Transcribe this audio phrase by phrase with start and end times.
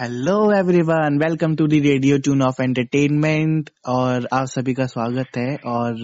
[0.00, 5.56] Hello everyone welcome to the radio tune of entertainment और आप सभी का स्वागत है
[5.66, 5.98] और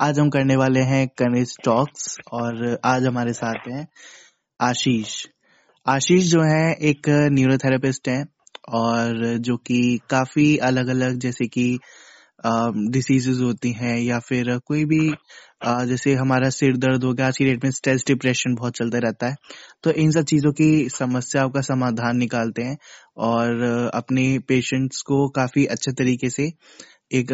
[0.00, 3.88] आज हम करने वाले हैं कनिज टॉक्स और आज हमारे साथ हैं
[4.60, 5.26] आशीष।
[5.86, 8.26] आशीष जो है एक न्यूरोथेरेपिस्ट हैं
[8.68, 11.78] और जो कि काफ़ी अलग अलग जैसे कि
[12.90, 15.14] डिसीजेज होती हैं या फिर कोई भी
[15.64, 18.98] आ, जैसे हमारा सिर दर्द हो गया आज की डेट में स्ट्रेस डिप्रेशन बहुत चलता
[18.98, 19.36] रहता है
[19.84, 22.76] तो इन सब चीज़ों की समस्याओं का समाधान निकालते हैं
[23.16, 23.62] और
[23.94, 26.52] अपने पेशेंट्स को काफ़ी अच्छे तरीके से
[27.12, 27.32] एक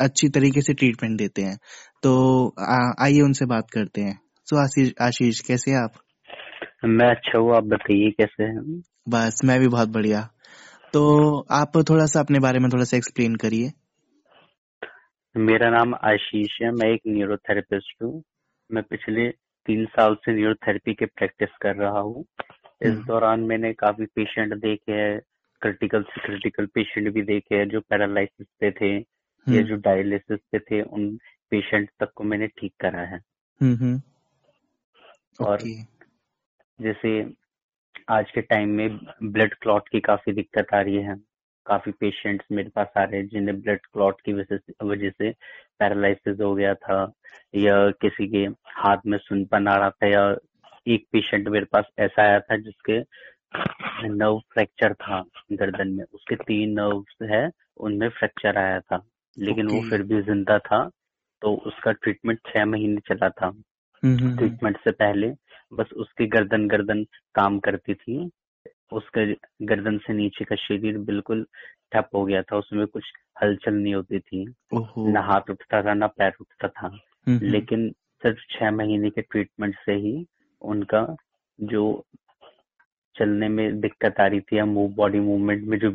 [0.00, 1.58] अच्छी तरीके से ट्रीटमेंट देते हैं।
[2.02, 2.12] तो
[3.00, 4.18] आइए उनसे बात करते हैं।
[4.48, 5.92] तो आशीष आशीष कैसे आप?
[6.84, 8.82] मैं अच्छा हूँ आप बताइए कैसे हैं?
[9.08, 10.28] बस मैं भी बहुत बढ़िया।
[10.92, 13.72] तो आप थोड़ा सा अपने बारे में थोड़ा सा एक्सप्लेन करिए।
[15.38, 18.22] मेरा नाम आशीष है मैं एक न्यूरोथेरेपिस्ट हूँ।
[18.70, 19.28] मैं पिछले
[19.66, 22.24] तीन साल से न्यूरोथेरेपी के प्रैक्टिस कर रहा हूँ।
[22.82, 25.20] इस हम्म। दौरान मैंने काफ़ी पेशेंट देखे हैं
[25.62, 29.00] क्रिटिकल से क्रिटिकल पेशेंट भी देखे हैं जो पैरालिसिस पे थे या
[29.46, 31.16] हम्म। जो डायलिसिस पे थे उन
[31.50, 33.20] पेशेंट तक को मैंने ठीक करा है।
[33.60, 34.00] हम्म,
[35.40, 35.58] और
[36.78, 37.32] जैसे
[38.08, 41.27] आज के टाइम में ब्लड क्लॉट की काफ़ी दिक्कत आ रही है।
[41.68, 45.30] काफ़ी पेशेंट्स मेरे पास आ रहे हैं जिन्हें ब्लड क्लॉट की वजह से
[45.80, 47.00] पैरालिसिस हो गया था
[47.54, 48.44] या किसी के
[48.76, 50.24] हाथ में सुनपन आ रहा था या
[50.88, 52.98] एक पेशेंट मेरे पास ऐसा आया था जिसके
[54.08, 57.48] नर्व फ्रैक्चर था गर्दन में। उसके तीन नर्व है
[57.80, 59.02] उनमें फ्रैक्चर आया था
[59.36, 59.76] लेकिन okay.
[59.76, 60.88] वो फिर भी ज़िंदा था
[61.42, 63.50] तो उसका ट्रीटमेंट छह महीने चला था।
[64.02, 65.30] ट्रीटमेंट से पहले
[65.72, 68.18] बस उसकी गर्दन गर्दन काम करती थी
[68.92, 71.46] उसका गर्दन से नीचे का शरीर बिल्कुल
[71.92, 73.04] ठप हो गया था उसमें कुछ
[73.42, 74.54] हलचल नहीं होती थी।
[74.98, 79.92] न हाथ उठता था न पैर उठता था। लेकिन सिर्फ़ छह महीने के ट्रीटमेंट से
[79.92, 80.26] ही
[80.62, 81.16] उनका
[81.60, 82.04] जो
[83.16, 85.90] चलने में दिक्कत आ रही थी या मूव बॉडी मूवमेंट में जो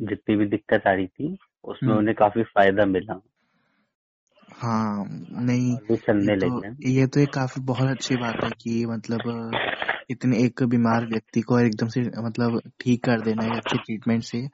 [0.00, 3.20] जितनी भी दिक्कत आ रही थी उसमें हम्म। उन्हें काफ़ी फ़ायदा मिला।
[4.52, 5.04] हाँ
[5.42, 9.20] नहीं चलने ये तो, लगे। ये तो एक काफ़ी बहुत अच्छी बात है कि मतलब
[10.10, 14.46] इतने एक बीमार व्यक्ति को एकदम से मतलब ठीक कर देना है अच्छे ट्रीटमेंट से,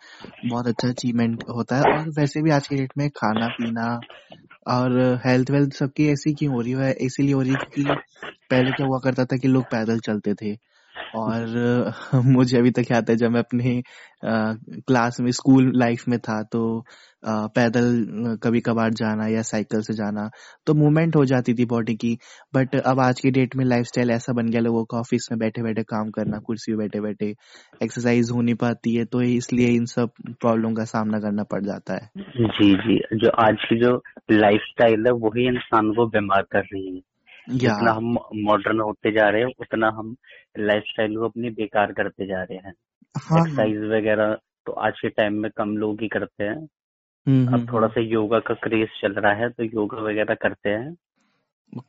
[0.44, 3.86] बहुत अच्छा अचीवमेंट होता है। और वैसे भी आज के डेट में खाना, पीना
[4.66, 6.92] और हेल्थ वेल्थ सबकी ऐसी क्यों हो रही है?
[7.00, 7.98] इसीलिए हो रही है क्योंकि
[8.50, 10.54] पहले क्या हुआ करता था कि लोग पैदल चलते थे।
[11.14, 11.92] और,
[12.26, 13.82] मुझे अभी तक याद है जब मैं अपने
[14.24, 16.60] क्लास में, स्कूल लाइफ में था तो
[17.24, 20.28] पैदल कभी कभार जाना या साइकिल से जाना
[20.66, 22.16] तो मूवमेंट हो जाती थी बॉडी की।
[22.54, 25.62] बट अब आज की डेट में लाइफस्टाइल ऐसा बन गया लोगों का ऑफ़िस में बैठे
[25.62, 27.34] बैठे काम करना, कुर्सी बैठे बैठे
[27.82, 31.94] एक्सरसाइज हो नहीं पाती है तो इसलिए इन सब प्रॉब्लम का सामना करना पड़ जाता
[31.94, 33.92] है। जी जी। जो आज की जो
[34.32, 37.00] लाइफस्टाइल है वही इंसान को बीमार कर रही है।
[37.50, 40.16] जितना हम मॉडर्न होते जा रहे हैं उतना हम
[40.58, 42.74] लाइफस्टाइल को अपनी बेकार करते जा रहे हैं।
[43.18, 44.34] हाँ, एक्सरसाइज। वगैरह
[44.66, 46.68] तो आज के टाइम में कम लोग ही करते हैं।
[47.26, 50.34] हम्म, अब हम्म, थोड़ा हम्म। सा योगा का क्रेज चल रहा है तो योगा वगैरह
[50.34, 50.96] करते हैं।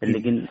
[0.04, 0.48] लेकिन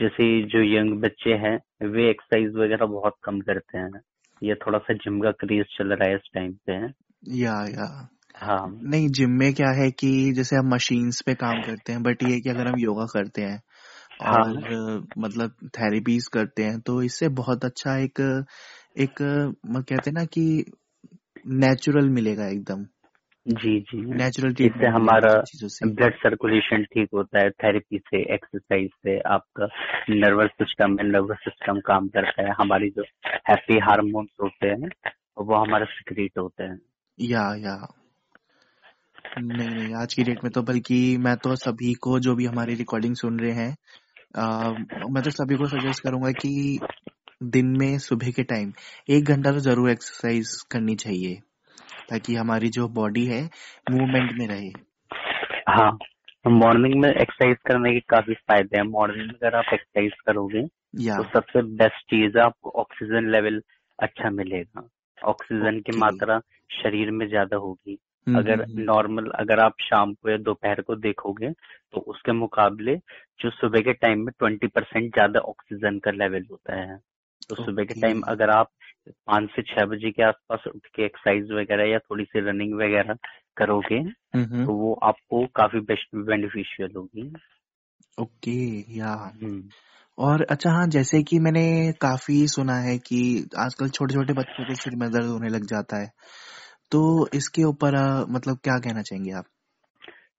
[0.00, 4.00] जैसे जो यंग बच्चे हैं वे एक्सरसाइज वगैरह बहुत कम करते हैं।
[4.42, 6.76] ये थोड़ा सा जिम का क्रेज चल रहा है इस टाइम पे।
[7.28, 11.92] या या हाँ। नहीं जिम में क्या है कि जैसे हम मशीन्स पे काम करते
[11.92, 13.62] हैं बट ये कि अगर हम योगा करते हैं
[14.22, 18.20] हाँ। और मतलब थेरेपीज करते हैं तो इससे बहुत अच्छा एक
[18.98, 20.44] एक कहते हैं ना कि
[21.46, 22.84] नेचुरल मिलेगा एकदम।
[23.46, 25.32] जी जी। नेचुरल इससे हमारा
[25.84, 29.66] ब्लड सर्कुलेशन ठीक होता है थेरेपी से एक्सरसाइज से आपका
[30.10, 33.02] नर्वस सिस्टम है नर्वस सिस्टम काम करता है। हमारी जो
[33.50, 34.90] हैप्पी हार्मोन्स होते हैं
[35.38, 36.80] वो हमारे सिक्रेट होते हैं।
[37.18, 37.76] या या।
[39.38, 42.74] नहीं नहीं आज की डेट में तो बल्कि मैं तो सभी को जो भी हमारी
[42.74, 43.74] रिकॉर्डिंग सुन रहे हैं
[44.34, 44.70] आ,
[45.10, 46.78] मैं तो सभी को सजेस्ट करूँगा कि
[47.52, 48.72] दिन में सुबह के टाइम
[49.08, 51.34] एक घंटा तो ज़रूर एक्सरसाइज करनी चाहिए
[52.10, 53.42] ताकि हमारी जो बॉडी है
[53.90, 54.68] मूवमेंट में रहे।
[55.68, 55.90] हाँ
[56.48, 61.22] मॉर्निंग में एक्सरसाइज करने के काफ़ी फ़ायदे हैं। मॉर्निंग में अगर आप एक्सरसाइज करोगे तो
[61.24, 63.60] सबसे बेस्ट चीज़ है आपको ऑक्सीजन लेवल
[63.98, 69.74] अच्छा मिलेगा। ऑक्सीजन की मात्रा शरीर में ज़्यादा होगी। अगर नॉर्मल हम्म, हम्म। अगर आप
[69.80, 72.96] शाम को या दोपहर को देखोगे तो उसके मुकाबले
[73.40, 76.98] जो सुबह के टाइम में ट्वेंटी परसेंट ज़्यादा ऑक्सीजन का लेवल होता है।
[77.48, 78.70] तो सुबह के टाइम अगर आप
[79.08, 83.14] पाँच से छह बजे के आसपास उठ के एक्सरसाइज वगैरह या थोड़ी सी रनिंग वगैरह
[83.56, 84.02] करोगे
[84.64, 87.32] तो वो आपको काफ़ी बेस्ट बेनिफिशियल होगी।
[88.20, 88.58] ओके
[88.98, 89.32] या
[90.18, 93.20] और अच्छा हाँ जैसे कि मैंने काफ़ी सुना है कि
[93.58, 96.10] आजकल छोटे छोटे बच्चों के सिर में दर्द होने लग जाता है।
[96.92, 97.96] तो इसके ऊपर
[98.30, 99.44] मतलब क्या कहना चाहेंगे आप?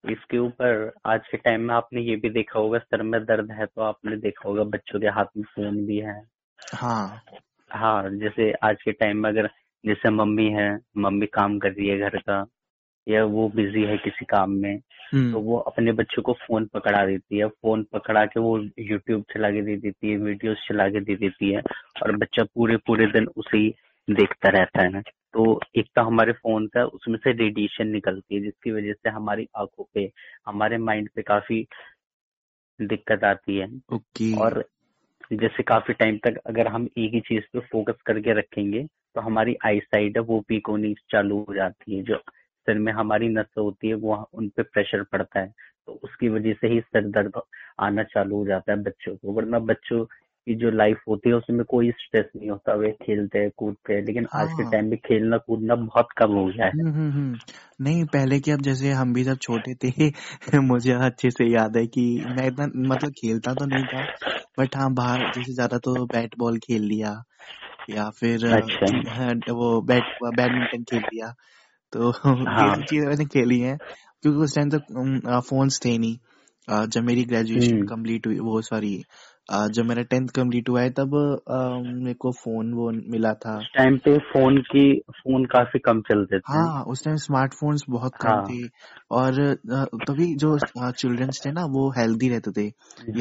[0.10, 3.66] इसके ऊपर आज के टाइम में आपने ये भी देखा होगा सर में दर्द है
[3.66, 6.22] तो आपने देखा होगा बच्चों के हाथ में फ़ोन भी है।
[6.74, 7.22] हाँ।
[7.72, 9.50] हाँ जैसे आज के टाइम में अगर
[9.86, 12.46] जैसे मम्मी है मम्मी काम कर रही है घर का
[13.08, 17.06] या वो बिज़ी है किसी काम में तो हम्म वो अपने बच्चों को फ़ोन पकड़ा
[17.06, 21.00] देती है। फ़ोन पकड़ा के वो यूट्यूब चला के दे देती है वीडियोस चला के
[21.00, 21.62] दे देती है
[22.04, 23.74] और बच्चा पूरे पूरे दिन उसे ही
[24.10, 25.02] देखता रहता है
[25.36, 29.48] तो एक तो हमारे फ़ोन का उसमें से रेडिएशन निकलती है जिसकी वजह से हमारी
[29.58, 30.10] आँखों पे
[30.48, 31.66] हमारे माइंड पे काफ़ी
[32.80, 34.64] दिक्कत आती है। ओके। और
[35.34, 38.84] जैसे काफ़ी टाइम तक अगर हम एक ही चीज़ पे फोकस करके रखेंगे
[39.16, 42.18] तो हमारी आई साइड है वो वीक होनी चालू हो जाती है। जो
[42.68, 45.54] सिर में हमारी नस होती है वो उन पे प्रेशर पड़ता है।
[45.88, 47.42] तो उसकी वजह से ही सर दर्द
[47.80, 50.06] आना चालू हो जाता है बच्चों को। वरना बच्चों
[50.48, 54.02] की जो लाइफ होती है उसमें कोई स्ट्रेस नहीं होता वे खेलते हैं कूदते हैं
[54.06, 57.12] लेकिन आज के हाँ। टाइम में खेलना कूदना बहुत कम हो गया है। हम्म हम्म
[57.12, 57.38] हम्म।
[57.82, 60.10] नहीं पहले की अब जैसे हम भी जब छोटे थे
[60.62, 64.04] मुझे अच्छे से याद है कि मैं इतना मतलब खेलता तो नहीं था
[64.60, 67.24] बट हाँ बाहर जैसे ज़्यादा तो बैट बॉल खेल लिया
[67.90, 71.34] या फिर अच्छा। हाँ, वो बैट बैडमिंटन खेल लिया
[71.94, 73.78] तो ये हाँ। सब चीज़ें मैंने खेली हैं
[74.22, 76.18] क्योंकि उस टाइम तक फोन्स थे नहीं
[76.88, 79.04] जब मेरी ग्रेजुएशन कंप्लीट हुई वो सॉरी
[79.52, 81.12] जब मेरा टेंथ कंप्लीट हुआ है तब
[81.86, 86.54] मेरे को फ़ोन वो मिला था। टाइम पे फ़ोन की फ़ोन काफ़ी कम चलते थे।
[86.54, 88.68] हाँ उस टाइम स्मार्टफोन्स बहुत कम हाँ। थे।
[89.12, 89.54] और
[90.08, 90.58] तभी जो
[90.92, 92.66] चिल्ड्रंस थे ना वो हेल्दी रहते थे।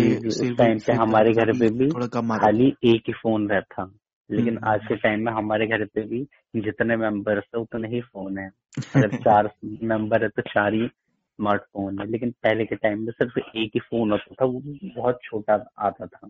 [0.00, 3.91] ये टाइम पे हमारे घर पे भी थोड़ा कम खाली एक ही फ़ोन रहता।
[4.31, 6.23] लेकिन हम्म। आज के टाइम में हमारे घर पे भी
[6.56, 8.50] जितने मेंबर्स है उतने ही फ़ोन है।
[8.97, 9.50] अगर चार
[9.82, 10.87] मेंबर है तो चार ही
[11.34, 15.19] स्मार्टफ़ोन है लेकिन पहले के टाइम में सिर्फ़ एक ही फ़ोन होता था वो बहुत
[15.22, 16.28] छोटा आता था।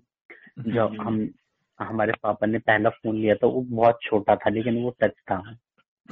[0.59, 1.31] जब हम्म। हम
[1.81, 5.57] हमारे पापा ने पहला फ़ोन लिया था वो बहुत छोटा था लेकिन वो टच था।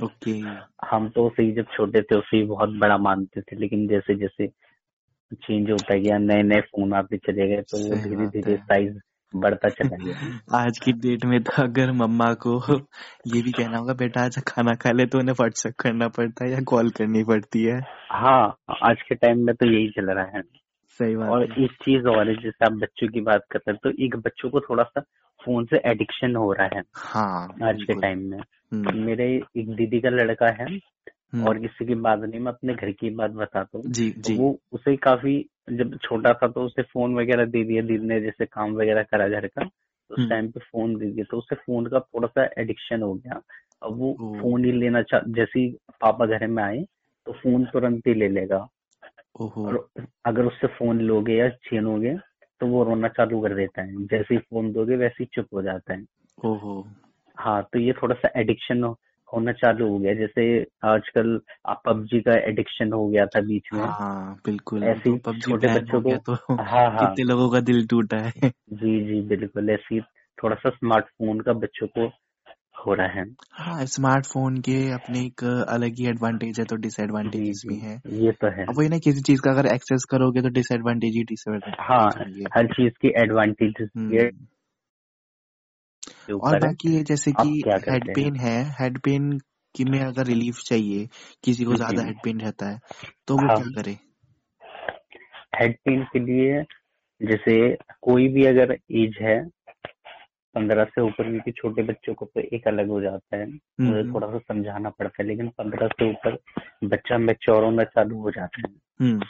[0.02, 0.30] ओके।
[0.86, 4.46] हम तो उसे जब छोटे थे उसे बहुत बड़ा मानते थे लेकिन जैसे जैसे
[5.34, 8.98] चेंज होता गया नए नए फ़ोन आते चले गए तो वो धीरे धीरे साइज़
[9.36, 12.56] बढ़ता चला गया। आज की डेट में तो अगर मम्मा को
[13.34, 16.50] ये भी कहना होगा बेटा आज खाना खा ले तो उन्हें व्हाट्सएप करना पड़ता है
[16.52, 17.80] या कॉल करनी पड़ती है।
[18.10, 20.42] हाँ आज के टाइम में तो यही चल रहा है।
[21.00, 23.90] सही बात और एक चीज़ और है जैसे आप बच्चों की बात करते हैं तो
[24.04, 25.00] एक बच्चों को थोड़ा सा
[25.40, 29.24] फ़ोन से एडिक्शन हो रहा है हाँ आज के टाइम में। हम्म। मेरे
[29.56, 30.66] एक दीदी का लड़का है
[31.34, 34.60] और किसी की बात नहीं मैं अपने घर की बात बताता हूँ। जी तो वो
[34.72, 38.72] उसे काफ़ी जब छोटा था तो उसे फ़ोन वगैरह दे दिया दीदी ने जैसे काम
[38.72, 41.86] वगैरह करा घर का तो उस हम्म। टाइम पे फ़ोन दे दिया। तो उसे फ़ोन
[41.86, 43.40] का थोड़ा सा एडिक्शन हो गया।
[43.82, 44.12] अब वो
[44.42, 46.84] फ़ोन ही लेना चाह जैसे ही पापा घर में आए
[47.26, 48.68] तो फ़ोन तुरंत ही ले लेगा।
[49.40, 49.88] और
[50.24, 52.16] अगर उससे फ़ोन लोगे या छीनोगे
[52.60, 55.62] तो वो रोना चालू कर देता है। जैसे ही फ़ोन दोगे वैसे ही चुप हो
[55.62, 56.04] जाता है।
[56.44, 56.88] ओहो।
[57.38, 58.84] हाँ तो ये थोड़ा सा एडिक्शन
[59.34, 64.34] होना चालू हो गया जैसे आजकल पबजी का एडिक्शन हो गया था बीच में। हाँ
[64.46, 67.86] बिल्कुल। ऐसे ही पबजी छोटे बच्चों हो को तो हाँ हाँ। कितने लोगों का दिल
[67.86, 70.00] टूटा है। जी जी बिल्कुल। ऐसी
[70.44, 72.12] थोड़ा सा स्मार्टफ़ोन का बच्चों को
[72.86, 77.62] हो रहा है। हाँ स्मार्टफ़ोन के अपने एक अलग ही एडवांटेज है तो जी डिसएडवांटेजेस
[77.68, 80.48] भी हैं। ये तो है। अब वही ना किसी चीज़ का अगर एक्सेस करोगे तो
[80.48, 84.28] डिसएडवांटेज ही हाँ डिसएडवांटेज होंगे। हर चीज़ की एडवांटेजेस है के
[86.30, 88.62] और बाकी ये जैसे कि हेड पेन है?
[88.80, 89.30] हेड पेन
[89.74, 91.08] की में अगर रिलीफ चाहिए
[91.44, 92.80] किसी को ज़्यादा हेड पेन रहता है
[93.28, 93.96] तो वो हाँ। क्या करे?
[95.56, 96.62] हेड पेन के लिए
[97.20, 99.40] जैसे कोई भी अगर एज है
[100.54, 104.14] पंद्रह से ऊपर क्योंकि छोटे बच्चों को तो एक अलग हो जाता है मुझे हम्म।
[104.14, 106.36] थोड़ा सा समझाना पड़ता है लेकिन पंद्रह से ऊपर
[106.84, 109.20] बच्चा मैच्योर होना चालू हो जाता है। हम्म।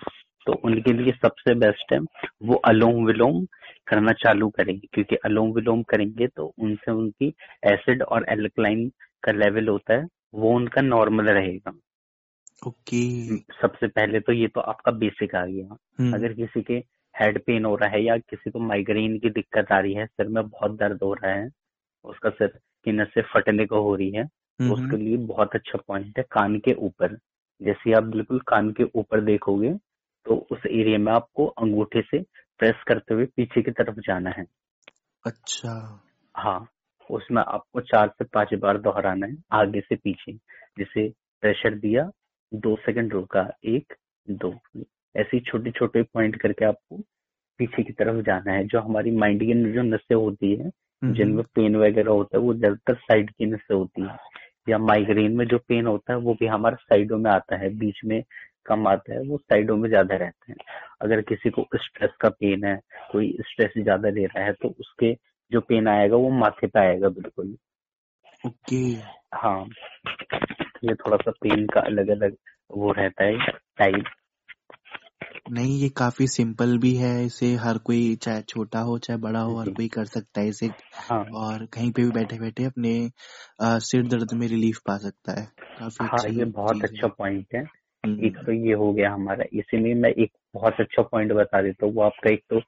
[0.46, 1.98] तो उनके लिए सबसे बेस्ट है
[2.42, 3.44] वो अलोम विलोम
[3.86, 7.32] करना चालू करेंगे क्योंकि अलोम विलोम करेंगे तो उनसे उनकी
[7.64, 8.88] एसिड और एल्कलाइन
[9.22, 11.72] का लेवल होता है वो उनका नॉर्मल रहेगा।
[12.66, 16.74] ओके। सबसे पहले तो ये तो आपका बेसिक आ गया। हम्म। अगर किसी के
[17.14, 20.28] हेड पेन हो रहा है या किसी को माइग्रेन की दिक्कत आ रही है सिर
[20.28, 21.48] में बहुत दर्द हो रहा है
[22.04, 22.48] उसका सिर
[22.84, 26.24] की नसें फटने को हो रही है तो उसके हम्म। लिए बहुत अच्छा पॉइंट है
[26.30, 27.16] कान के ऊपर।
[27.60, 29.74] जैसे आप बिल्कुल कान के ऊपर देखोगे
[30.26, 32.18] तो उस एरिया में आपको अंगूठे से
[32.62, 34.44] प्रेस करते हुए पीछे की तरफ़ जाना है।
[35.24, 35.72] अच्छा।
[36.34, 36.68] हाँ
[37.10, 40.32] उसमें आपको चार से पाँच बार दोहराना है आगे से पीछे।
[40.78, 41.08] जैसे
[41.42, 42.10] प्रेशर दिया
[42.52, 43.94] दो सेकंड रुका एक
[44.28, 44.52] दो।
[45.14, 46.96] ऐसे छोटे छोटे पॉइंट करके आपको
[47.58, 51.44] पीछे की तरफ़ जाना है जो हमारी माइंड की जो नसें होती है हम्म। जिनमें
[51.44, 54.16] पेन वगैरह होता है वो ज़्यादातर साइड की नसें होती है।
[54.68, 58.00] या माइग्रेन में जो पेन होता है वो भी हमारे साइडों में आता है बीच
[58.04, 58.22] में
[58.66, 60.58] कम आता है वो साइडों में ज़्यादा रहते हैं।
[61.02, 62.80] अगर किसी को स्ट्रेस का पेन है
[63.12, 65.14] कोई स्ट्रेस ज़्यादा ले रहा है तो उसके
[65.52, 67.56] जो पेन आएगा वो माथे पे आएगा बिल्कुल।
[68.46, 68.82] ओके।
[69.34, 69.64] हाँ।
[70.84, 72.36] ये थोड़ा सा पेन का अलग अलग
[72.70, 73.38] वो रहता है
[73.78, 74.04] टाइप।
[75.52, 79.56] नहीं ये काफ़ी सिंपल भी है इसे हर कोई चाहे छोटा हो चाहे बड़ा हो
[79.56, 83.10] हर कोई कर सकता है इसे। हाँ। और कहीं पे भी बैठे बैठे अपने
[83.62, 85.46] आ, सिर दर्द में रिलीफ पा सकता है।
[85.78, 87.64] काफ़ी हाँ ये बहुत अच्छा पॉइंट है।
[88.04, 91.94] एक तो ये हो गया हमारा इसीलिए मैं एक बहुत अच्छा पॉइंट बता देता हूँ
[91.94, 92.60] वो आपका एक तो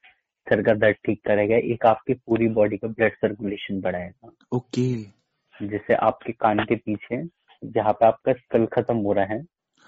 [0.47, 5.03] सर का दर्द ठीक करेगा एक आपकी पूरी बॉडी का ब्लड सर्कुलेशन बढ़ाएगा। ओके।
[5.67, 7.25] जिससे आपके कान के पीछे
[7.65, 9.41] जहाँ पे आपका स्कल खत्म हो रहा है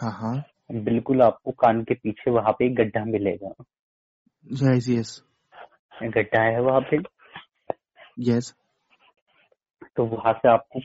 [0.03, 3.55] हाँ हाँ। बिल्कुल आपको कान के पीछे वहाँ पे एक गड्ढा मिलेगा।
[4.47, 5.23] यस यस
[6.03, 6.99] गड्ढा है वहाँ पे।
[8.21, 8.55] यस
[9.97, 10.81] तो वहाँ से आपको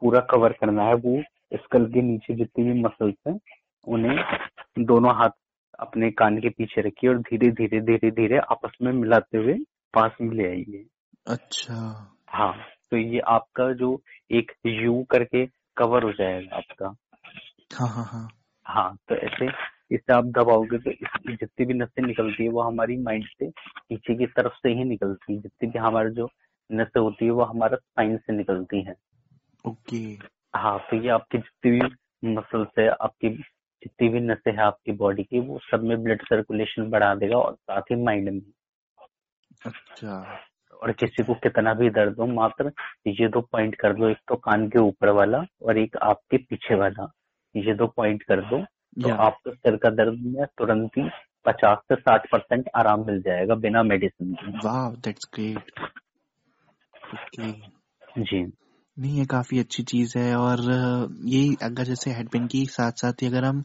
[0.00, 1.22] पूरा कवर करना है वो
[1.54, 3.38] स्कल के नीचे जितनी भी मसल्स हैं
[3.86, 4.38] उन्हें
[4.86, 5.30] दोनों हाथ
[5.78, 9.54] अपने कान के पीछे रखिए और धीरे धीरे धीरे धीरे आपस में मिलाते हुए
[9.94, 10.86] पास में ले आइए
[11.26, 11.74] अच्छा।
[12.28, 12.56] हाँ
[12.90, 15.46] तो ये आपका जो एक यू करके
[15.76, 16.94] कवर हो जाएगा आपका।
[17.74, 18.28] हाँ हाँ हाँ।
[18.66, 19.46] हाँ तो ऐसे
[19.94, 20.90] इससे आप दबाओगे तो
[21.32, 23.50] जितनी भी नसें निकलती है वो हमारी माइंड से
[23.88, 26.30] पीछे की तरफ़ से ही निकलती है। जितनी भी हमारे जो
[26.72, 28.94] नसें होती है वो हमारा स्पाइन से निकलती है।
[29.66, 29.96] ओके।
[30.56, 33.28] हाँ तो ये आपकी जितनी भी मसल्स है आपकी
[33.82, 37.54] जितनी भी नसें है आपकी बॉडी की वो सब में ब्लड सर्कुलेशन बढ़ा देगा और
[37.54, 38.40] साथ ही माइंड में।
[39.66, 40.14] अच्छा।
[40.82, 42.72] और किसी को कितना भी दर्द हो मात्र
[43.08, 46.74] ये दो पॉइंट कर दो एक तो कान के ऊपर वाला और एक आपके पीछे
[46.74, 47.06] वाला।
[47.54, 48.64] ये दो पॉइंट कर दो
[48.96, 51.08] तो आपको सिर का दर्द में तुरंत ही
[51.46, 55.70] पचास से साठ परसेंट आराम मिल जाएगा बिना मेडिसिन के। वाह दैट्स ग्रेट
[58.20, 58.42] जी।
[58.98, 60.58] नहीं ये काफ़ी अच्छी चीज़ है और
[61.24, 63.64] यही अगर जैसे हेड पेन की साथ साथ ही अगर हम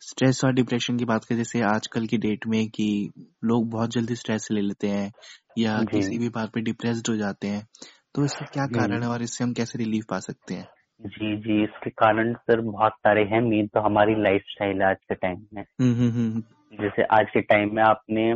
[0.00, 3.10] स्ट्रेस और डिप्रेशन की बात करें जैसे आजकल की डेट में कि
[3.44, 5.12] लोग बहुत जल्दी स्ट्रेस ले लेते हैं
[5.58, 7.66] या जी। किसी भी बात पे डिप्रेस्ड हो जाते हैं
[8.14, 10.68] तो इसका क्या कारण है और इससे हम कैसे रिलीफ पा सकते हैं?
[11.00, 14.96] जी जी इसके कारण सर बहुत सारे हैं। मेन तो हमारी लाइफ स्टाइल है आज
[14.96, 16.40] के टाइम में। हम्म हम्म हम्म।
[16.82, 18.34] जैसे आज के टाइम में आपने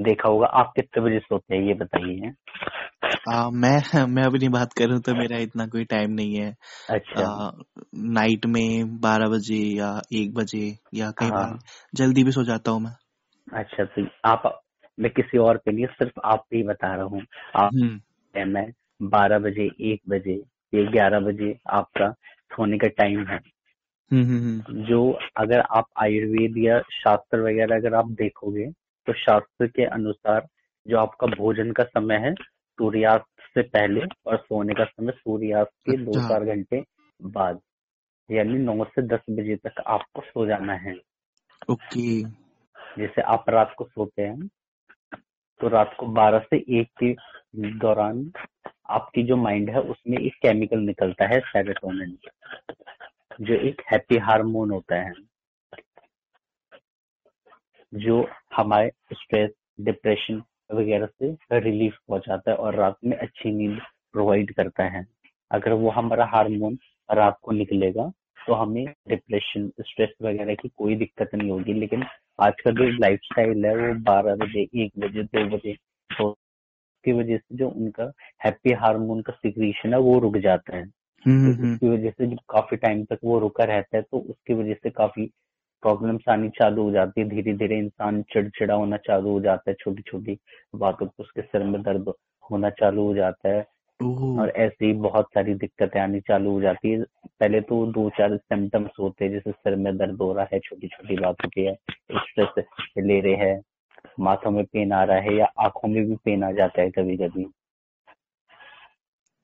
[0.00, 2.32] देखा होगा। आप कितने बजे सोते हैं ये बताइए।
[3.28, 6.56] आ, मैं मैं अपनी बात करूँ तो मेरा इतना कोई टाइम नहीं है।
[6.90, 7.50] अच्छा। आ,
[7.94, 11.58] नाइट में बारह बजे या एक बजे या कई बार हाँ।
[11.94, 12.92] जल्दी भी सो जाता हूँ मैं।
[13.52, 14.62] अच्छा तो आप
[15.00, 17.22] मैं किसी और पे नहीं सिर्फ़ आप पे ही बता रहा हूँ।
[17.56, 18.72] आप हम्म। मैं
[19.02, 20.42] बारह बजे एक बजे
[20.74, 22.10] या ग्यारह बजे आपका
[22.52, 23.38] सोने का टाइम है।
[24.12, 28.66] हम्म हम्म, जो अगर आप आयुर्वेद या शास्त्र वगैरह अगर आप देखोगे
[29.06, 30.46] तो शास्त्र के अनुसार
[30.86, 35.96] जो आपका भोजन का समय है सूर्यास्त से पहले और सोने का समय सूर्यास्त के
[35.96, 36.84] दो अच्छा। चार घंटे
[37.20, 37.60] बाद
[38.30, 40.94] यानी नौ से दस बजे तक आपको सो जाना है।
[41.70, 42.22] ओके।
[42.98, 44.48] जैसे आप रात को सोते हैं
[45.60, 47.12] तो रात को बारह से एक के
[47.78, 48.30] दौरान
[48.90, 52.16] आपकी जो माइंड है उसमें एक केमिकल निकलता है सेरोटोनिन
[53.40, 55.12] जो एक हैप्पी हार्मोन होता है।
[57.92, 60.42] जो हमारे स्ट्रेस डिप्रेशन
[60.72, 63.78] वगैरह से रिलीफ पहुंचाता है और रात में अच्छी नींद
[64.12, 65.04] प्रोवाइड करता है।
[65.50, 66.78] अगर वो हमारा हार्मोन
[67.08, 68.10] रात को निकलेगा
[68.46, 72.04] तो हमें डिप्रेशन स्ट्रेस वगैरह की कोई दिक्कत नहीं होगी। लेकिन
[72.40, 75.74] आज का जो लाइफ स्टाइल है वो बारह बजे एक बजे दो बजे
[76.10, 78.10] तो उसकी वजह से जो उनका
[78.44, 80.84] हैप्पी हार्मोन का सिक्रीशन है वो रुक जाता है।
[81.26, 84.18] हम्म तो हम्म उसकी वजह से जब काफ़ी टाइम तक वो रुका रहता है तो
[84.20, 85.30] उसकी वजह से काफ़ी
[85.82, 89.74] प्रॉब्लम्स आनी चालू हो जाती है धीरे धीरे इंसान चिड़चिड़ा होना चालू हो जाता है
[89.80, 90.38] छोटी छोटी
[90.76, 92.12] बातों पर उसके सिर में दर्द
[92.50, 93.66] होना चालू हो जाता है।
[94.00, 97.02] और ऐसे ही बहुत सारी दिक्कतें आनी चालू हो जाती है।
[97.40, 100.88] पहले तो दो चार सिम्टम्स होते हैं जैसे सिर में दर्द हो रहा है छोटी
[100.88, 101.74] छोटी बातों के
[102.18, 102.64] स्ट्रेस
[102.98, 103.60] ले रहे हैं
[104.20, 107.16] माथों में पेन आ रहा है या आँखों में भी पेन आ जाता है कभी
[107.16, 107.44] कभी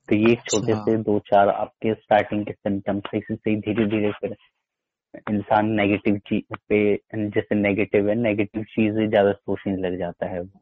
[0.09, 4.13] तो ये छोटे अच्छा। से दो चार आपके स्टार्टिंग के सिम्टम्स इसी से धीरे धीरे
[4.13, 4.37] फिर
[5.31, 10.61] इंसान नेगेटिव चीज़ पे जैसे नेगेटिव है नेगेटिव चीज़ें ज़्यादा सोचने लग जाता है वो।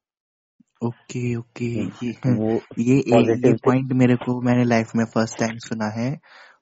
[0.86, 5.38] Okay okay. हम्म, ये वो ये ये पॉजिटिव पॉइंट मेरे को मैंने लाइफ में फ़र्स्ट
[5.38, 6.10] टाइम सुना है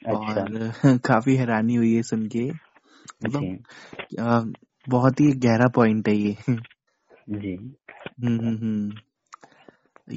[0.07, 0.71] अच्छा। और
[1.07, 2.45] काफ़ी हैरानी हुई है सुन के।
[3.25, 4.55] मतलब
[4.89, 6.37] बहुत ही गहरा पॉइंट है ये।
[7.31, 8.93] जी। हम्म हम्म हम्म।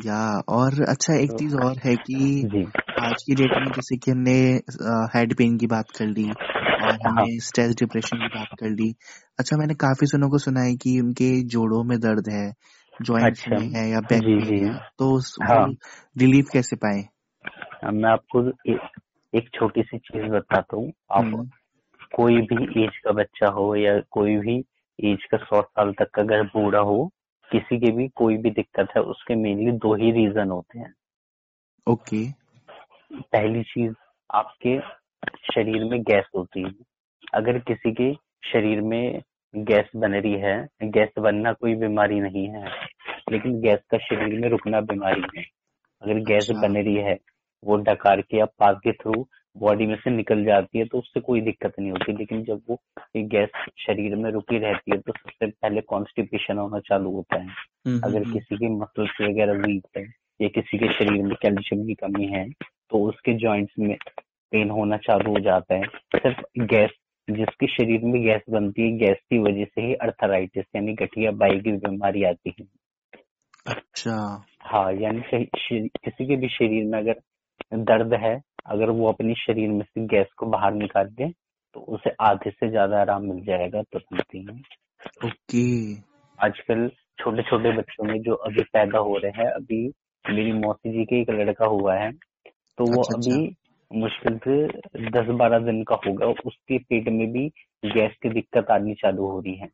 [0.06, 2.66] या और अच्छा एक तो चीज़ और है कि जी।
[3.06, 4.34] आज की डेट में जैसे कि हमने
[5.14, 8.90] हेड पेन की बात कर ली और हाँ। हमने स्ट्रेस डिप्रेशन की बात कर ली।
[9.40, 12.46] अच्छा मैंने काफ़ी जनों को सुना है कि उनके जोड़ों में दर्द है
[13.02, 15.68] ज्वाइंट अच्छा। में है या बैक जी है तो हाँ।
[16.18, 17.04] रिलीफ कैसे पाए?
[17.92, 19.00] मैं आपको एक,
[19.34, 21.50] एक छोटी सी चीज़ बताता हूँ। आप हम्म।
[22.16, 24.58] कोई भी एज का बच्चा हो या कोई भी
[25.00, 27.06] एज का सौ साल तक का अगर बूढ़ा हो
[27.50, 30.94] किसी के भी कोई भी दिक्कत है उसके मेनली दो ही रीजन होते हैं।
[31.88, 32.45] ओके।
[33.22, 33.94] पहली चीज़
[34.30, 34.80] आपके
[35.54, 36.72] शरीर में गैस होती है।
[37.34, 38.14] अगर किसी के
[38.52, 39.22] शरीर में
[39.54, 42.72] गैस बन रही है गैस बनना कोई बीमारी नहीं है
[43.32, 45.44] लेकिन गैस का शरीर में रुकना बीमारी है।
[46.02, 47.18] अगर गैस अच्छा। बन रही है
[47.64, 51.20] वो डकार के या पास के थ्रू बॉडी में से निकल जाती है तो उससे
[51.20, 52.80] कोई दिक्कत नहीं होती। लेकिन जब वो
[53.18, 58.02] गैस शरीर में रुकी रहती है तो सबसे पहले कॉन्स्टिपेशन होना चालू होता है। हम्म,
[58.04, 60.04] अगर हम्म, किसी की मसल्स वगैरह वीक है
[60.42, 62.48] या किसी के शरीर में कैल्शियम की कमी है
[62.92, 63.96] तो उसके जॉइंट्स में
[64.52, 66.92] पेन होना चालू हो जाता है। सिर्फ़ गैस
[67.28, 71.60] जिसके शरीर में गैस बनती है गैस की वजह से ही अर्थराइटिस यानी गठिया बाई
[71.60, 72.66] की बीमारी आती है।
[73.68, 77.22] अच्छा। हाँ यानी किसी के भी शरीर में अगर
[77.84, 81.30] दर्द है अगर वो अपने शरीर में से गैस को बाहर निकाल दे
[81.76, 84.48] तो उसे आधे से ज़्यादा आराम मिल जाएगा तुरंत ही।
[85.26, 85.96] ओके।
[86.40, 86.88] आजकल
[87.20, 89.86] छोटे छोटे बच्चों में जो अभी पैदा हो रहे हैं अभी
[90.26, 92.12] मेरी मौसी जी के एक लड़का हुआ है
[92.78, 94.68] तो वो अच्छा अभी अच्छा। मुश्किल से
[95.10, 97.48] दस बारह दिन का होगा उसके पेट में भी
[97.86, 99.68] गैस की दिक्कत आनी चालू हो रही है।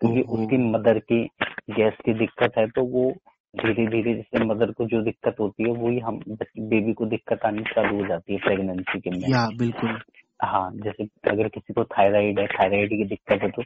[0.00, 1.24] क्योंकि उसकी मदर की
[1.70, 3.10] गैस की दिक्कत है तो वो
[3.56, 6.20] धीरे धीरे जैसे मदर को जो दिक्कत होती है वही हम
[6.58, 10.00] बेबी को दिक्कत आनी चालू हो जाती है प्रेगनेंसी के में या बिल्कुल।
[10.42, 13.62] हाँ जैसे अगर किसी को थायराइड है थायराइड की दिक्कत है तो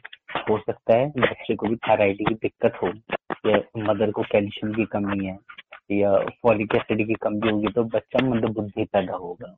[0.49, 2.93] हो सकता है बच्चे को भी थायराइड की दिक्कत हो।
[3.45, 5.37] या मदर को कैल्शियम की कमी है
[5.91, 9.55] या फॉलिक एसिड की कमी होगी तो बच्चा मंदबुद्धि पैदा होगा।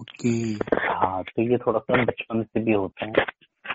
[0.00, 0.78] ओके। okay.
[0.88, 3.12] हाँ तो ये थोड़ा सा बचपन से भी होता है।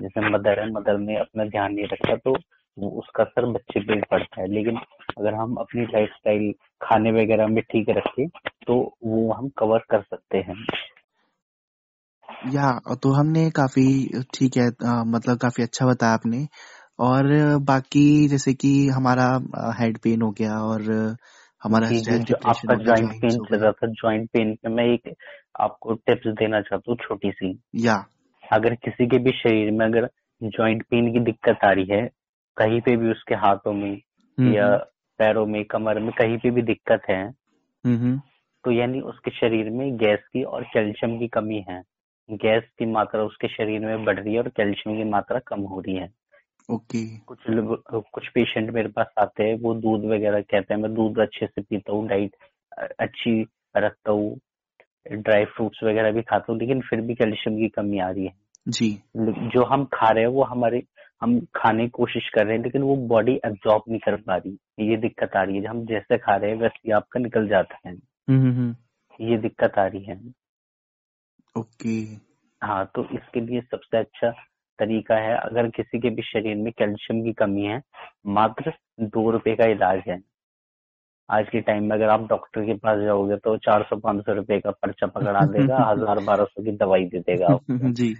[0.02, 2.36] जैसे मदर है मदर ने अपना ध्यान नहीं रखा तो
[2.78, 4.78] वो उसका असर बच्चे पे पड़ता है। लेकिन
[5.20, 8.28] अगर हम अपनी लाइफस्टाइल खाने वगैरह में ठीक रखें
[8.68, 10.66] तो वो हम कवर कर सकते हैं।
[12.54, 13.86] या तो हमने काफ़ी
[14.34, 16.48] ठीक है अ, मतलब काफ़ी अच्छा बताया आपने।
[17.00, 19.42] और बाकी जैसे कि हमारा
[19.80, 20.82] हेड पेन हो गया और
[21.64, 25.14] हमारा जी जो आपका जॉइंट पेन चल रहा था जॉइंट पेन पे मैं एक
[25.60, 28.06] आपको टिप्स देना चाहता हूँ छोटी सी। या।
[28.52, 30.10] अगर किसी के भी शरीर में अगर
[30.44, 32.10] जॉइंट पेन की दिक्कत आ रही है
[32.58, 34.02] कहीं पे भी उसके हाथों में
[34.38, 34.78] हम्म या हम्म।
[35.20, 37.24] पैरों में कमर में कहीं पे भी दिक्कत है
[37.86, 38.22] हम्म,
[38.64, 41.82] तो यानी उसके शरीर में गैस की और कैल्शियम की कमी है।
[42.32, 45.80] गैस की मात्रा उसके शरीर में बढ़ रही है और कैल्शियम की मात्रा कम हो
[45.80, 46.10] रही है।
[46.70, 50.94] ओके। कुछ लोग कुछ पेशेंट मेरे पास आते हैं वो दूध वगैरह कहते हैं मैं
[50.94, 52.36] दूध अच्छे से पीता हूँ डाइट
[53.00, 54.40] अच्छी रखता हूँ
[55.12, 58.34] ड्राई फ्रूट्स वगैरह भी खाता हूँ लेकिन फिर भी कैल्शियम की कमी आ रही है।
[58.68, 60.84] जी। जो हम खा रहे हैं वो हमारे
[61.22, 64.58] हम खाने की कोशिश कर रहे हैं लेकिन वो बॉडी एब्जॉर्ब नहीं कर पा रही।
[64.90, 67.80] ये दिक्कत आ रही है। हम जैसे खा रहे हैं वैसे ही आपका निकल जाता
[67.86, 68.76] है। हम्म हम्म हम्म,
[69.20, 70.34] ये दिक्कत आ रही है।
[71.58, 71.98] ओके।
[72.62, 74.34] हाँ तो इसके लिए सबसे अच्छा
[74.80, 77.82] तरीका है अगर किसी के भी शरीर में कैल्शियम की कमी है
[78.28, 80.20] मात्र दो रुपए का इलाज है।
[81.30, 84.34] आज के टाइम में अगर आप डॉक्टर के पास जाओगे तो चार सौ पाँच सौ
[84.34, 87.58] रुपए का पर्चा पकड़ा देगा हज़ार बारह सौ की दवाई दे देगा
[87.92, 88.16] जी।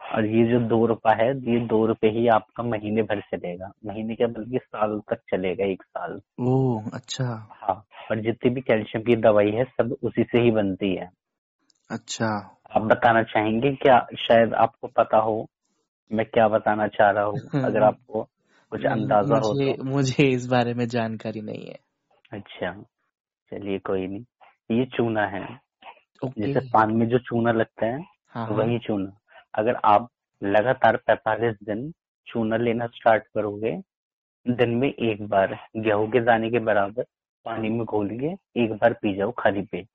[0.00, 4.14] और ये जो दो रुपया है ये दो रुपए ही आपका महीने भर चलेगा। महीने
[4.14, 9.16] क्या बल्कि साल तक चलेगा एक साल। ओह अच्छा। हाँ और जितनी भी कैल्शियम की
[9.16, 11.10] दवाई है सब उसी से ही बनती है।
[11.90, 12.26] अच्छा।
[12.76, 15.48] आप बताना चाहेंगे क्या शायद आपको पता हो
[16.12, 17.40] मैं क्या बताना चाह रहा हूँ?
[17.64, 18.22] अगर आपको
[18.70, 21.78] कुछ अंदाज़ा हो तो। मुझे इस बारे में जानकारी नहीं है।
[22.32, 22.72] अच्छा
[23.50, 24.24] चलिए कोई नहीं।
[24.78, 25.60] ये चूना है।
[26.24, 29.12] जैसे पान में जो चूना लगता है हाँ हाँ। वही चूना।
[29.54, 30.08] अगर आप
[30.42, 31.92] लगातार 45 दिन
[32.26, 33.80] चूना लेना स्टार्ट करोगे
[34.46, 37.02] दिन में एक बार गेहूँ के दाने के बराबर
[37.44, 39.88] पानी में घोल के एक बार पी जाओ खाली पेट।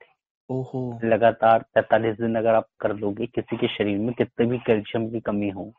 [1.04, 5.20] लगातार 45 दिन अगर आप कर दोगे किसी के शरीर में कितने भी कैल्शियम की
[5.20, 5.74] कमी हो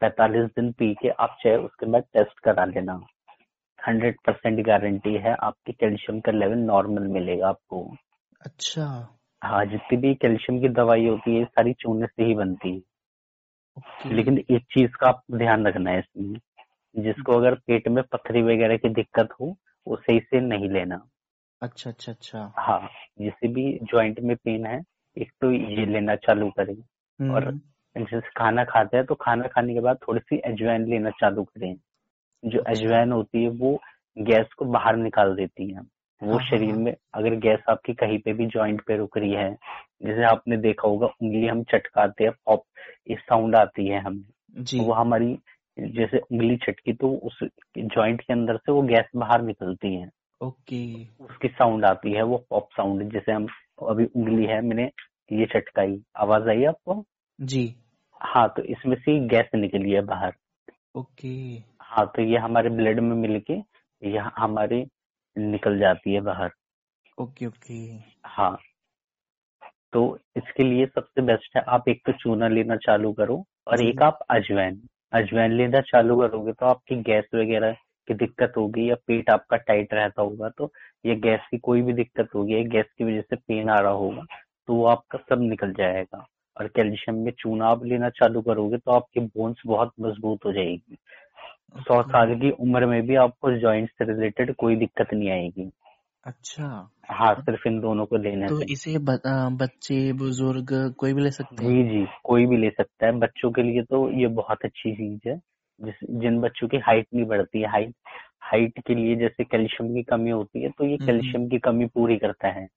[0.00, 3.00] 45 दिन पी के आप चाहे उसके बाद टेस्ट करा लेना।
[3.88, 7.96] हंड्रेड परसेंट गारंटी है आपके कैल्शियम का लेवल नॉर्मल मिलेगा आपको।
[8.40, 12.82] अच्छा। हाँ जितनी भी कैल्शियम की दवाई होती है सारी चूने से ही बनती है।
[14.12, 16.38] लेकिन एक चीज़ का आप ध्यान रखना है इसमें
[17.04, 19.56] जिसको अगर पेट में पथरी वगैरह की दिक्कत हो
[19.88, 21.08] वो सही से नहीं लेना।
[21.62, 22.88] अच्छा अच्छा अच्छा। हाँ
[23.20, 24.82] जिसे भी ज्वाइंट में पेन है
[25.16, 26.74] एक तो ये लेना चालू करें।
[27.30, 31.10] और हम्म। जैसे खाना खाते हैं तो खाना खाने के बाद थोड़ी सी अजवाइन लेना
[31.10, 31.74] चालू करें।
[32.44, 33.80] जो अच्छा। अजवाइन होती है वो
[34.18, 35.80] गैस को बाहर निकाल देती है।
[36.22, 39.18] वो हाँ हाँ शरीर हाँ। में अगर गैस आपकी कहीं पे भी जॉइंट पे रुक
[39.18, 39.50] रही है
[40.04, 42.62] जैसे आपने देखा होगा उंगली हम चटकाते हैं पॉप
[43.10, 44.24] ये साउंड आती है हमें।
[44.58, 45.38] जी। वो हमारी
[45.78, 47.38] जैसे उंगली छटकी तो उस
[47.78, 52.46] जॉइंट के अंदर से वो गैस बाहर निकलती है। ओके। उसकी साउंड आती है वो
[52.50, 53.46] पॉप साउंड जैसे हम
[53.88, 54.90] अभी उंगली है मैंने
[55.32, 57.04] ये चटकाई। आवाज़ आई आपको?
[57.40, 57.74] जी।
[58.20, 60.34] हाँ तो इसमें से गैस निकली है बाहर।
[60.96, 61.28] ओके।
[61.80, 63.54] हाँ तो ये हमारे ब्लड में मिलके
[64.02, 64.86] यह हमारे
[65.36, 66.50] निकल जाती है बाहर।
[67.18, 67.74] Okay okay.
[68.24, 68.58] हाँ।
[69.92, 74.02] तो इसके लिए सबसे बेस्ट है आप एक तो चूना लेना चालू करो और एक
[74.02, 77.76] आप अजवाइन। अजवाइन लेना चालू करोगे तो आपकी गैस वगैरह
[78.08, 80.72] की दिक्कत होगी या पेट आपका टाइट रहता होगा तो
[81.06, 84.22] ये गैस की कोई भी दिक्कत होगी गैस की वजह से पेन आ रहा होगा
[84.66, 86.26] तो वो आपका सब निकल जाएगा।
[86.60, 90.96] और कैल्शियम में चूना आप लेना चालू करोगे तो आपकी बोन्स बहुत मज़बूत हो जाएगी।
[91.80, 95.70] सौ साल की उम्र में भी आपको जॉइंट से रिलेटेड कोई दिक्कत नहीं आएगी।
[96.26, 101.22] अच्छा। हाँ सिर्फ़ इन दोनों को लेना तो इसे ब, आ, बच्चे बुज़ुर्ग कोई भी
[101.22, 101.84] ले सकते हैं?
[101.84, 105.28] जी जी कोई भी ले सकता है। बच्चों के लिए तो ये बहुत अच्छी चीज़
[105.28, 105.40] है।
[105.80, 107.94] जिस जिन बच्चों की हाइट नहीं बढ़ती है हाइट
[108.40, 111.86] हाइट के लिए जैसे कैल्शियम की कमी होती है तो ये हम्म, कैल्शियम की कमी
[111.86, 112.68] पूरी करता है।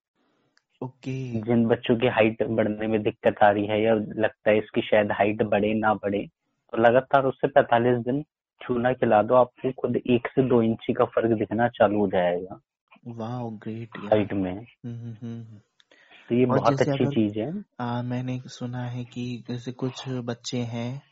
[0.83, 4.81] ओके। जिन बच्चों की हाइट बढ़ने में दिक्कत आ रही है या लगता है इसकी
[4.81, 6.27] शायद हाइट बढ़े ना बढ़े
[6.71, 8.25] तो लगातार उससे पैतालीस दिन
[8.61, 12.59] चूना खिला दो आपको खुद एक से दो इंची का फ़र्क दिखना चालू हो जाएगा।
[13.07, 15.43] वाह ग्रेट हाइट में। हम्म हम्म, हम्म।
[16.29, 21.08] तो ये बहुत अच्छी चीज़ है। आ, मैंने सुना है कि जैसे कुछ बच्चे हैं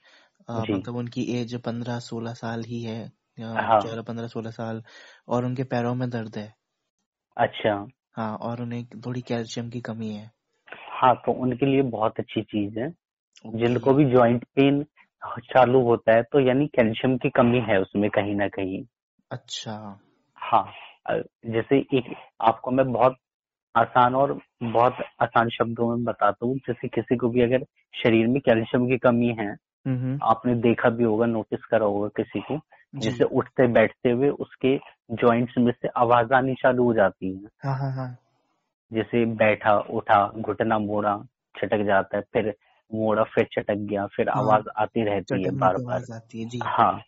[0.50, 3.00] मतलब उनकी एज पंद्रह सोलह साल ही है
[3.40, 4.84] या हाँ। ग्यारह पंद्रह सोलह साल
[5.28, 6.54] और उनके पैरों में दर्द है।
[7.38, 10.32] अच्छा। हाँ और उन्हें थोड़ी कैल्शियम की कमी है।
[10.92, 12.90] हाँ तो उनके लिए बहुत अच्छी चीज़ है।
[13.46, 14.84] जिनको भी ज्वाइंट पेन
[15.40, 18.84] चालू होता है तो यानी कैल्शियम की कमी है उसमें कहीं ना कहीं।
[19.32, 20.00] अच्छा।
[20.38, 20.66] हाँ
[21.48, 23.16] जैसे एक आपको मैं बहुत
[23.76, 28.42] आसान और बहुत आसान शब्दों में बताता हूँ। जैसे किसी को भी अगर शरीर में
[28.42, 29.56] कैल्शियम की कमी है
[30.24, 32.60] आपने देखा भी होगा नोटिस करा होगा किसी को
[32.96, 34.80] जैसे उठते बैठते हुए उसके
[35.12, 38.18] जॉइंट्स में से आवाज़ आनी चालू हो जाती है। हाँ हाँ हाँ।
[38.94, 41.26] जैसे बैठा उठा घुटना मोड़ा
[41.60, 42.56] छटक जाता है फिर
[42.94, 46.60] मोड़ा फिर छटक गया फिर हाँ। आवाज़ आती रहती है बार बार आती है जी।
[46.64, 47.02] हाँ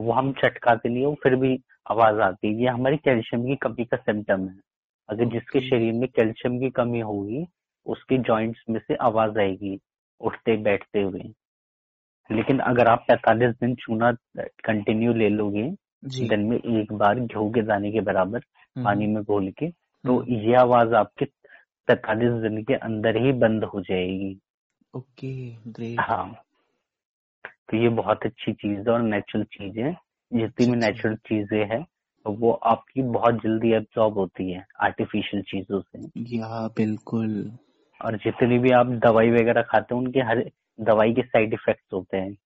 [0.00, 3.84] वो हम चटकाते नहीं हो फिर भी आवाज़ आती है। ये हमारी कैल्शियम की कमी
[3.84, 4.60] का सिम्टम है।
[5.08, 7.46] अगर जिसके शरीर में कैल्शियम की कमी होगी
[7.86, 9.80] उसके जॉइंट्स में से आवाज़ आएगी
[10.20, 11.20] उठते बैठते हुए।
[12.30, 15.62] लेकिन अगर आप 45 दिन चूना कंटिन्यू ले लोगे
[16.28, 20.18] दिन में एक बार गेहूँ के दाने के बराबर हम्म। पानी में घोल के तो
[20.18, 21.24] हम्म, ये आवाज़ आपके
[21.88, 24.38] 45 दिन के अंदर ही बंद हो जाएगी।
[24.94, 25.32] Okay
[25.70, 26.00] great.
[26.00, 26.34] हाँ।
[27.70, 29.92] तो ये बहुत अच्छी चीज़ है और नेचुरल चीज़ है।
[30.32, 31.86] जितनी भी नेचुरल चीज़ें हैं
[32.26, 37.52] वो आपकी बहुत जल्दी एब्जॉर्ब होती है आर्टिफिशियल चीज़ों से। या बिल्कुल।
[38.04, 42.16] और जितनी भी आप दवाई वगैरह खाते हैं उनके हर दवाई के साइड इफेक्ट्स होते
[42.16, 42.36] हैं।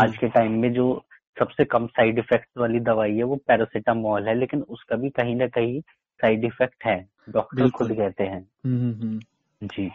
[0.00, 1.04] आज के टाइम में जो
[1.38, 5.46] सबसे कम साइड इफेक्ट्स वाली दवाई है वो पैरासीटामोल है लेकिन उसका भी कहीं ना
[5.46, 5.80] कहीं
[6.20, 9.20] साइड इफ़ेक्ट है। डॉक्टर खुद कहते हैं। हम्म हम्म हम्म,
[9.62, 9.90] जी।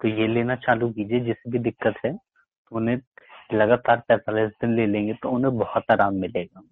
[0.00, 2.96] तो ये लेना चालू कीजिए जिस भी दिक्कत है तो उन्हें
[3.54, 6.62] लगातार पैंतालीस दिन ले लेंगे तो उन्हें बहुत आराम मिलेगा।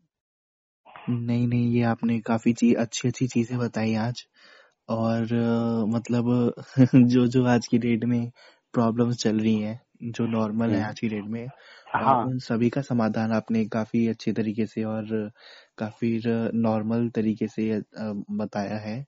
[1.08, 4.26] नहीं नहीं ये आपने काफ़ी चीज़ अच्छी अच्छी चीज़ें बताई आज।
[4.88, 5.32] और
[5.88, 6.26] मतलब
[7.08, 8.30] जो जो आज की डेट में
[8.74, 11.50] प्रॉब्लम्स चल रही हैं जो नॉर्मल है हम्म। आज की डेट में
[11.96, 15.30] हाँ। उन सभी का समाधान आपने काफ़ी अच्छे तरीके से और
[15.78, 16.20] काफ़ी
[16.56, 17.82] नॉर्मल तरीके से अ,
[18.32, 19.04] बताया है।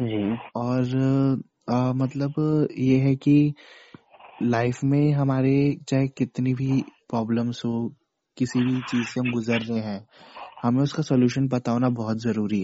[0.00, 0.94] जी। और
[1.68, 2.34] अ, मतलब
[2.78, 3.54] ये है कि
[4.40, 5.54] लाइफ में हमारे
[5.88, 6.80] चाहे कितनी भी
[7.10, 7.72] प्रॉब्लम्स हो
[8.36, 10.06] किसी भी चीज़ से हम गुजर रहे हैं
[10.62, 12.62] हमें उसका सॉल्यूशन पता होना बहुत ज़रूरी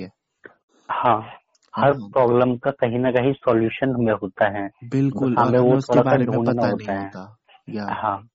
[0.89, 1.38] हाँ। है।
[1.79, 6.01] हर प्रॉब्लम का कहीं ना कहीं सॉल्यूशन हमें होता है। बिल्कुल और हमें वो उसके
[6.01, 7.39] बारे में पता नहीं होता होता
[7.69, 8.29] या। हाँ।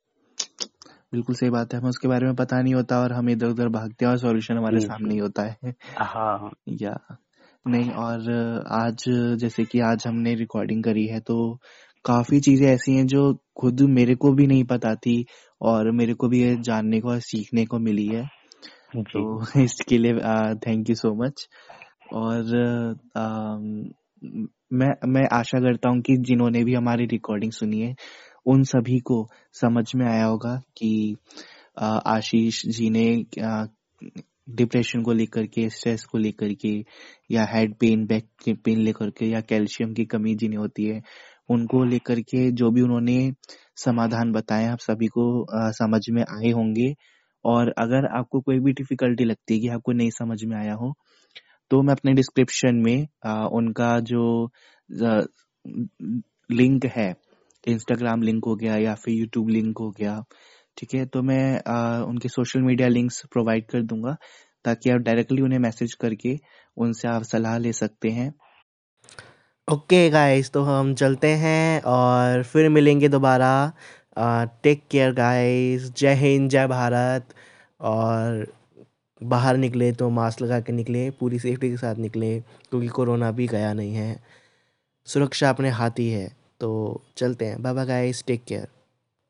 [1.14, 3.68] बिल्कुल सही बात है हमें उसके बारे में पता नहीं होता और हम इधर उधर
[3.68, 7.18] भागते हैं और सॉल्यूशन हमारे सामने ही होता है। हाँ या
[7.68, 8.32] नहीं और
[8.68, 9.04] आज
[9.40, 11.60] जैसे कि आज हमने रिकॉर्डिंग करी है तो
[12.06, 15.26] काफ़ी चीज़ें ऐसी हैं जो खुद मेरे को भी नहीं पता थी
[15.62, 18.26] और मेरे को भी ये जानने को और सीखने को मिली है।
[18.96, 19.24] तो
[19.64, 20.14] इसके लिए
[20.56, 21.48] थैंक यू सो मच
[22.12, 22.56] और
[23.16, 23.90] अम,
[24.74, 27.96] मैं मैं आशा करता हूँ कि जिन्होंने भी हमारी रिकॉर्डिंग सुनी है
[28.46, 31.16] उन सभी को समझ में आया होगा कि
[31.82, 33.06] आशीष जी ने
[34.50, 36.74] डिप्रेशन को लेकर के स्ट्रेस को लेकर के
[37.32, 41.02] या हेड पेन बैक पेन लेकर के या कैल्शियम की कमी जिन्हें होती है
[41.50, 43.32] उनको लेकर के जो भी उन्होंने
[43.76, 46.94] समाधान बताए आप सभी को अ, समझ में आए होंगे।
[47.46, 50.94] और अगर आपको कोई भी डिफिकल्टी लगती है कि आपको नहीं समझ में आया हो
[51.72, 54.52] तो मैं अपने डिस्क्रिप्शन में आ, उनका जो
[56.52, 57.14] लिंक है
[57.68, 60.24] इंस्टाग्राम लिंक हो गया या फिर यूट्यूब लिंक हो गया
[60.78, 61.06] ठीक है?
[61.06, 64.16] तो मैं आ, उनके सोशल मीडिया लिंक्स प्रोवाइड कर दूँगा
[64.66, 66.38] ताकि आप डायरेक्टली उन्हें मैसेज करके
[66.78, 68.34] उनसे आप सलाह ले सकते हैं।
[69.68, 73.52] ओके okay गाइस तो हम चलते हैं और फिर मिलेंगे दोबारा।
[74.64, 77.34] टेक केयर गाइस जय हिंद जय भारत।
[77.82, 78.46] और
[79.24, 83.48] बाहर निकले तो मास्क लगा के निकले, पूरी सेफ्टी के साथ निकले, क्योंकि कोरोना भी
[83.48, 84.20] गया नहीं है।
[85.08, 86.28] सुरक्षा अपने हाथ ही है
[86.60, 88.68] तो चलते हैं। बाबा गाइस टेक केयर